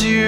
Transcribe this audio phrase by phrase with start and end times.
[0.00, 0.27] materialize.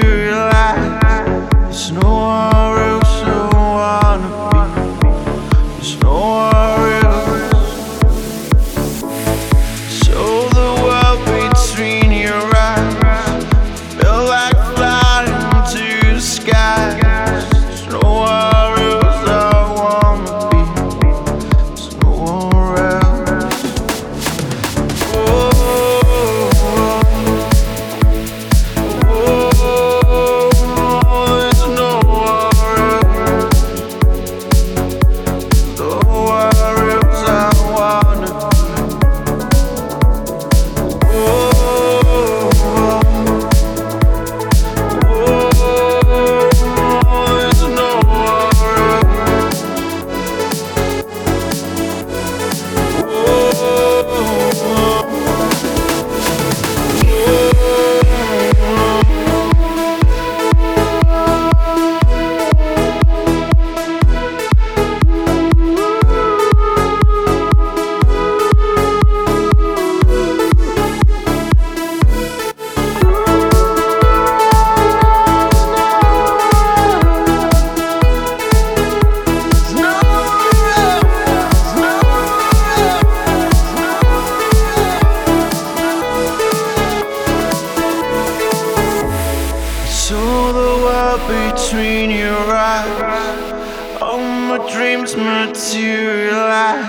[90.11, 94.03] Saw the world between your eyes.
[94.03, 96.85] All my dreams materialize.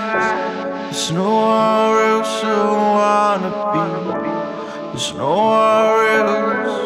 [0.90, 2.46] There's nowhere else I
[2.98, 3.84] wanna be.
[4.88, 6.76] There's nowhere else.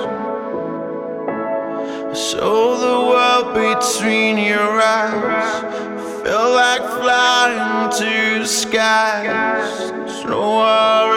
[2.32, 5.54] Saw the world between your eyes.
[6.22, 9.90] Felt like flying to the skies.
[9.90, 11.16] There's nowhere else